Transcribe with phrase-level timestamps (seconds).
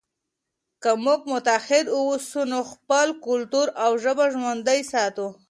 [0.81, 5.27] که موږ متحد واوسو نو خپل کلتور او ژبه ژوندی ساتو.